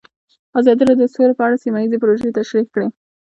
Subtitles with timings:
[0.59, 2.87] ازادي راډیو د سوله په اړه سیمه ییزې پروژې تشریح کړې.